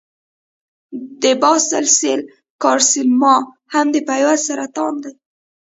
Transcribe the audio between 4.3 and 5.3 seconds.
سرطان دی.